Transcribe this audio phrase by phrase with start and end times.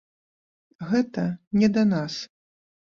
[0.93, 1.27] Гэта
[1.61, 2.13] не да нас.